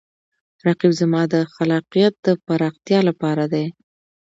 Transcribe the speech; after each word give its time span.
رقیب 0.65 0.91
زما 1.01 1.21
د 1.33 1.35
خلاقیت 1.53 2.13
د 2.25 2.27
پراختیا 2.45 2.99
لپاره 3.09 3.43
دی 3.53 3.65